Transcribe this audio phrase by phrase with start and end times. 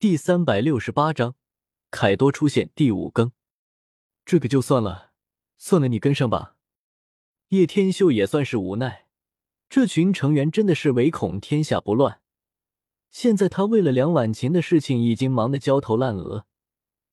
[0.00, 1.34] 第三百六十八章，
[1.90, 3.32] 凯多出现第五更。
[4.24, 5.10] 这个就算了，
[5.56, 6.54] 算了，你跟上吧。
[7.48, 9.08] 叶天秀也算是无奈，
[9.68, 12.20] 这群成员真的是唯恐天下不乱。
[13.10, 16.46] 现在他为了梁婉晴的事情已经忙得焦头烂额，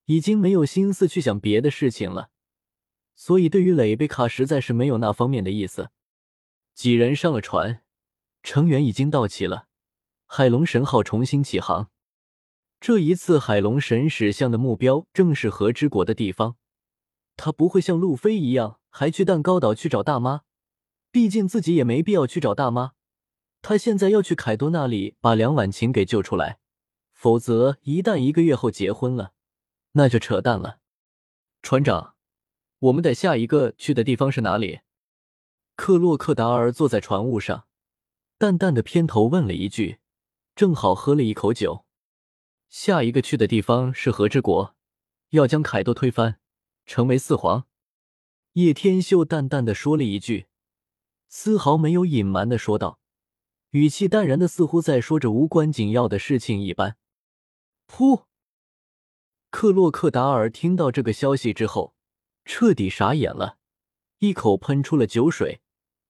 [0.05, 2.29] 已经没有心思去想别的事情了。
[3.15, 5.89] 所以对于蕾贝卡，实在是没有那方面的意思。
[6.75, 7.81] 几人上了船，
[8.43, 9.70] 成员已经到齐了，
[10.27, 11.89] 海龙神号重新起航。
[12.86, 16.55] 这一次，海龙神使向的目标正是和之国的地方。
[17.35, 20.41] 他不会像路飞一样，还去蛋糕岛去找大妈。
[21.09, 22.91] 毕竟自己也没必要去找大妈。
[23.63, 26.59] 他现在要去凯多那里把梁婉晴给救出来。
[27.11, 29.31] 否则，一旦一个月后结婚了，
[29.94, 30.77] 那就扯淡了。
[31.63, 32.13] 船长，
[32.77, 34.81] 我们得下一个去的地方是哪里？
[35.75, 37.66] 克洛克达尔坐在船坞上，
[38.38, 39.97] 淡淡的偏头问了一句，
[40.55, 41.84] 正好喝了一口酒。
[42.69, 44.75] 下一个去的地方是和之国，
[45.29, 46.39] 要将凯多推翻，
[46.85, 47.67] 成为四皇。
[48.53, 50.47] 叶天秀淡淡的说了一句，
[51.27, 52.99] 丝毫没有隐瞒的说道，
[53.72, 56.97] 语气淡然的，似乎在说着无关紧要的事情一般。
[57.88, 58.25] 噗！
[59.50, 61.95] 克洛克达尔听到这个消息之后，
[62.45, 63.57] 彻底傻眼了，
[64.19, 65.61] 一口喷出了酒水，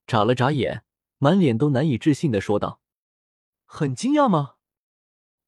[0.08, 0.84] 眨了眨眼，
[1.18, 2.80] 满脸都难以置信的说道
[3.66, 4.55] ：“很惊讶吗？”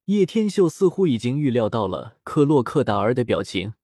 [0.08, 3.74] 叶天秀似乎已经预料到了克洛克达尔的表情，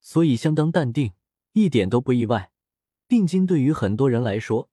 [0.00, 1.12] 所以相当淡定，
[1.52, 2.50] 一点都不意外。
[3.06, 4.68] 定金对于很多人来说，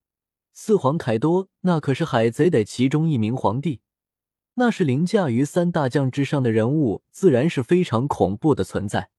[0.51, 3.81] 四皇凯多那可是海贼的其中一名皇帝，
[4.55, 9.11] 那是凌驾于三大将之上的人物，自然是非常恐怖的存在。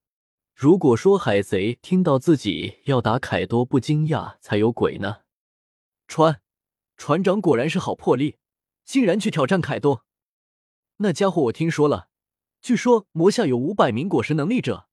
[0.52, 5.18] 如果说海贼听到自己要打凯多不惊讶才有鬼呢！
[6.08, 6.40] 船
[6.96, 8.38] 船长果然是好魄力，
[8.84, 10.04] 竟然去挑战凯多。
[11.02, 12.08] 那家伙我听说了，
[12.60, 14.86] 据说魔下有五百名果实能力者，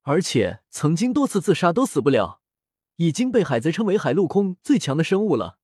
[0.00, 2.40] 而且曾经多次自杀都死不了，
[2.96, 5.58] 已经被海贼称为海陆空最强的生物了。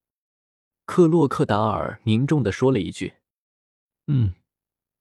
[0.85, 3.15] 克洛克达尔凝重的说了一句
[4.09, 4.35] ：“嗯，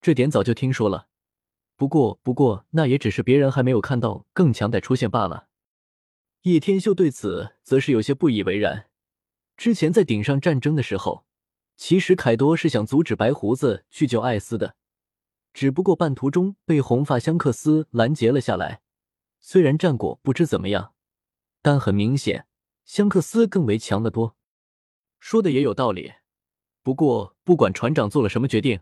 [0.02, 1.10] 这点早就听说了，
[1.76, 5.50] 不过不过那也只是别人还没有看到更强的出现罢了。”
[6.44, 8.90] 叶天秀对此则是有些不以为然。
[9.58, 11.27] 之前在顶上战争的时候。
[11.78, 14.76] 其实凯多是想阻止白胡子去救艾斯的，
[15.54, 18.82] 只不过半途中被红发香克斯拦截了下来。
[19.40, 20.94] 虽然战果不知怎么样，
[21.62, 22.48] 但很明显
[22.84, 24.36] 香克斯更为强得多。
[25.20, 26.14] 说的也有道理，
[26.82, 28.82] 不过不管船长做了什么决定，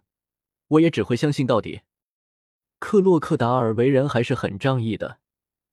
[0.70, 1.82] 我也只会相信到底。
[2.80, 5.20] 克洛克达尔为人还是很仗义的，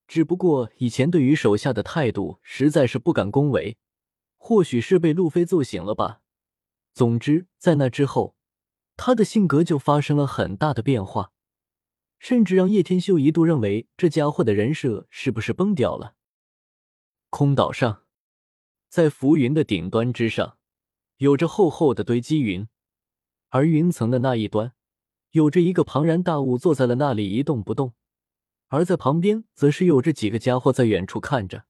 [0.09, 3.77] 只不过以前对于手下的态度实在是不敢恭维，
[4.37, 6.22] 或许是被路飞揍醒了吧。
[6.95, 8.37] 总之，在那之后，
[8.97, 11.33] 他的性格就发生了很大的变化，
[12.19, 16.17] 甚至让叶天秀一度认为这家伙的人设是不是崩掉了。
[17.31, 18.03] 空岛上，
[18.91, 20.59] 在浮云的顶端之上，
[21.17, 22.69] 有着厚厚的堆积云，
[23.49, 24.75] 而云层的那一端，
[25.31, 27.95] 有着一个庞然大物坐在了那里一动不动，
[28.69, 31.65] 而在旁边，则是有着几个家伙在远处看着，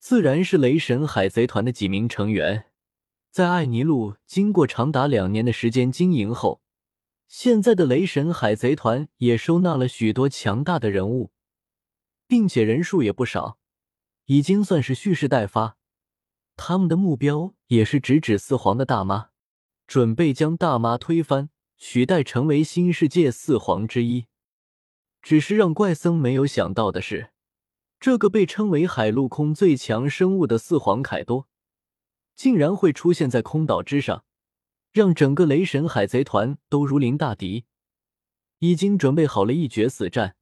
[0.00, 2.71] 自然是雷神海贼团的几名成员。
[3.32, 6.60] 在艾尼路经过长达两年的时间经营后，
[7.26, 11.32] 现在的雷神海贼团也收纳了许多强大的人物，
[12.28, 13.56] 并且人数也不少，
[14.26, 15.78] 已经算是蓄势待发。
[16.56, 19.30] 他们的目标也是直指四皇的大妈，
[19.86, 21.48] 准备将大妈推翻，
[21.78, 24.26] 取代成为新世界四皇之一。
[25.22, 27.30] 只是让怪僧没有想到的是，
[27.98, 31.48] 这个被称为海陆空最强生物的四皇凯多。
[32.34, 34.24] 竟然会出现在空岛之上，
[34.92, 37.64] 让整个雷神海贼团都如临大敌，
[38.58, 40.36] 已经准备好了一决死战。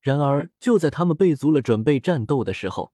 [0.00, 2.92] 然而，就在他们备足了准备战斗的时候，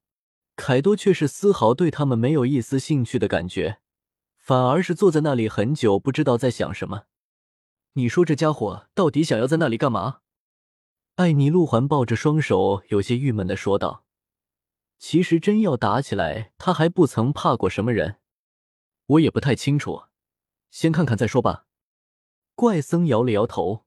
[0.57, 3.81] 凯多却是丝毫对他们没有一丝兴趣的感觉，
[4.39, 7.05] 反而是坐在那里很久，不知道在想什么。
[7.93, 10.21] 你说这家伙到底想要在那里干嘛？
[11.17, 14.05] 艾尼路环抱着双手，有些郁闷的说道
[14.99, 18.17] ：“其实真要打起来，他还不曾怕过什么人。”
[19.07, 20.05] 我也不太清楚，
[20.71, 21.67] 先看看再说吧。
[22.55, 23.85] 怪僧摇了摇头，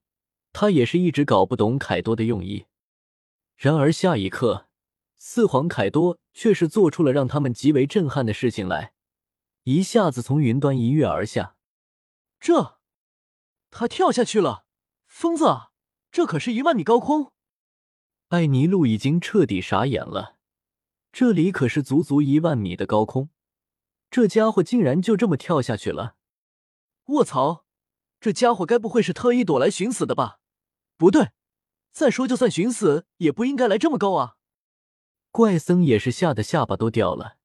[0.54, 2.66] 他也是一直搞不懂凯多的用意。
[3.56, 4.68] 然而下一刻，
[5.18, 8.94] 四皇凯多却是做出了让他们极为震撼的事情来，
[9.64, 11.56] 一下子从云端一跃而下。
[12.40, 12.78] 这，
[13.72, 14.66] 他跳下去了！
[15.08, 15.46] 疯子，
[16.12, 17.34] 这可是一万米高空！
[18.28, 20.38] 艾尼路已经彻底傻眼了，
[21.12, 23.30] 这里可是足足一万米的高空。
[24.10, 26.16] 这家伙竟然就这么跳下去了！
[27.06, 27.66] 卧槽，
[28.20, 30.40] 这家伙该不会是特意躲来寻死的吧？
[30.98, 31.32] 不对，
[31.92, 34.36] 再说，就算寻死，也不应该来这么高啊！
[35.32, 37.38] 怪僧也是吓得下巴都掉了，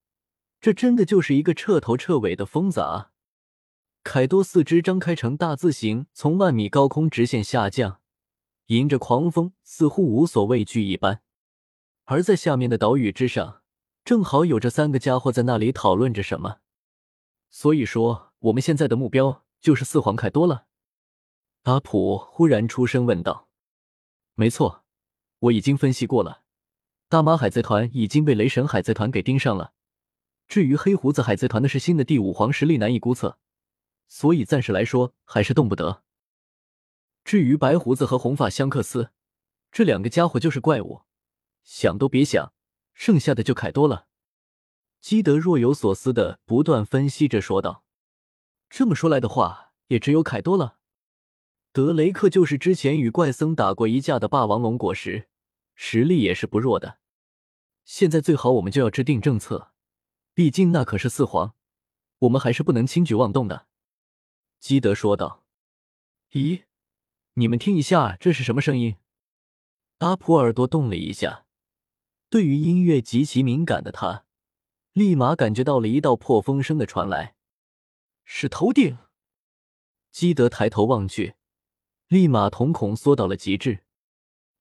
[0.60, 3.10] 这真的就是一个彻头彻尾的疯子啊！
[4.02, 8.00] 凯多四肢张开成大字形，从万米高空直线下降，
[8.66, 11.22] 迎着狂风，似乎无所畏惧一般。
[12.04, 13.61] 而在下面的岛屿之上，
[14.04, 16.58] 正好有这三个家伙在那里讨论着什么。
[17.50, 20.66] 所以说，我们现在的目标就是四皇凯多了。
[21.62, 23.48] 阿普忽然出声问道
[24.34, 24.84] ：“没错，
[25.38, 26.42] 我已经分析过了，
[27.08, 29.72] 大马海贼团已经被雷神海贼团给盯上了。
[30.48, 33.38] 至于黑胡子海贼团的是新的第五皇，实力难以估测。”
[34.08, 36.02] 所以暂时来说还是动不得。
[37.24, 39.10] 至于白胡子和红发香克斯
[39.70, 41.02] 这两个家伙就是怪物，
[41.62, 42.52] 想都别想。
[42.94, 44.06] 剩下的就凯多了。
[45.00, 47.84] 基德若有所思的不断分析着说道
[48.70, 50.78] ：“这么说来的话，也只有凯多了。
[51.72, 55.28] 德雷克就是之前与怪僧打过一架的霸王龙果实，
[55.74, 56.98] 实力也是不弱的。
[57.84, 59.72] 现在最好我们就要制定政策，
[60.34, 61.54] 毕竟那可是四皇，
[62.20, 63.66] 我们还是不能轻举妄动的。”
[64.60, 65.44] 基德说道
[66.30, 66.62] ：“咦，
[67.34, 68.96] 你们听一下，这是什么声音？”
[69.98, 71.46] 阿普耳朵动了一下，
[72.32, 74.24] 对于音乐极其敏感的他，
[74.94, 77.36] 立马感觉到了一道破风声的传来，
[78.24, 78.96] 是头顶。
[80.10, 81.34] 基德抬头望去，
[82.08, 83.84] 立马瞳孔缩到了极致。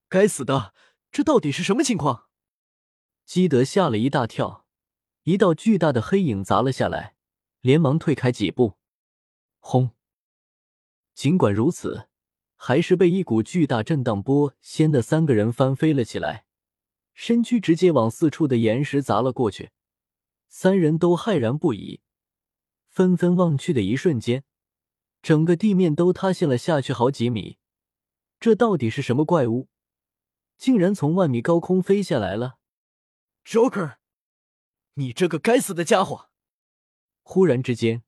[0.09, 0.73] 该死的，
[1.13, 2.25] 这到底是什么情况？
[3.25, 4.65] 基德吓了一大跳，
[5.23, 7.15] 一道巨大的黑影砸了下来，
[7.61, 8.73] 连忙退开几步。
[9.59, 9.91] 轰！
[11.13, 12.09] 尽管如此，
[12.57, 16.45] 还是被一股巨大震荡波掀得三个人翻飞了起来，
[17.23, 19.69] 身躯直接往四处的岩石砸了过去。
[20.49, 22.01] 三人都骇然不已，
[22.87, 24.43] 纷纷望去的一瞬间，
[25.21, 27.59] 整个地面都塌陷了下去好几米。
[28.39, 29.69] 这到底是什么怪物？
[30.57, 32.57] 竟然从万米高空飞下来了
[33.45, 33.97] ！Joker，
[34.95, 36.29] 你这个该死的家伙！
[37.21, 38.01] 忽然之间。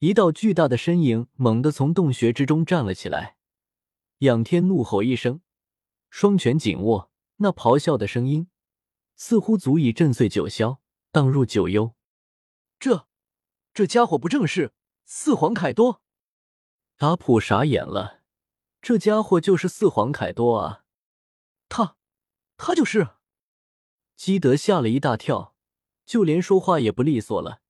[0.00, 3.38] 一道巨大的身影猛地从洞穴之中站了起来，
[4.18, 5.40] 仰天怒吼一声，
[6.10, 7.11] 双拳紧握，
[7.42, 8.48] 那咆哮的声音
[9.16, 10.78] 似乎足以震碎九霄，
[11.10, 11.94] 荡入九幽。
[12.78, 13.06] 这，
[13.74, 14.72] 这家伙不正是
[15.04, 16.00] 四皇凯多？
[16.98, 18.22] 阿普傻眼了，
[18.80, 20.84] 这家伙就是四皇凯多啊！
[21.68, 21.96] 他，
[22.56, 23.08] 他就是。
[24.16, 25.56] 基德吓了一大跳，
[26.06, 27.60] 就连说话也不利索了。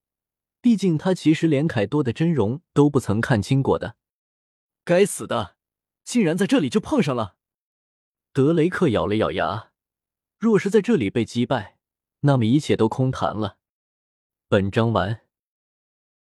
[0.60, 3.96] 毕竟他其实连凯多的真容都不曾看清过的，
[4.84, 5.56] 该死的，
[6.04, 7.36] 竟然在这里就碰上了。
[8.34, 9.72] 德雷克咬了咬牙，
[10.38, 11.76] 若是在这里被击败，
[12.20, 13.58] 那么一切都空谈了。
[14.48, 15.21] 本章完。